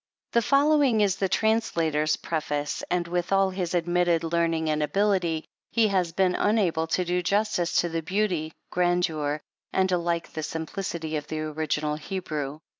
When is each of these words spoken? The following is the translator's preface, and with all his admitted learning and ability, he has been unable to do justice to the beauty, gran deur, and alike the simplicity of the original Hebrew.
The 0.31 0.41
following 0.41 1.01
is 1.01 1.17
the 1.17 1.29
translator's 1.29 2.15
preface, 2.17 2.83
and 2.89 3.07
with 3.07 3.31
all 3.31 3.51
his 3.51 3.75
admitted 3.75 4.23
learning 4.23 4.67
and 4.67 4.81
ability, 4.81 5.45
he 5.71 5.89
has 5.89 6.11
been 6.11 6.33
unable 6.33 6.87
to 6.87 7.05
do 7.05 7.21
justice 7.21 7.75
to 7.81 7.89
the 7.89 8.01
beauty, 8.01 8.51
gran 8.71 9.01
deur, 9.01 9.41
and 9.71 9.91
alike 9.91 10.33
the 10.33 10.41
simplicity 10.41 11.17
of 11.17 11.27
the 11.27 11.41
original 11.41 11.97
Hebrew. 11.97 12.61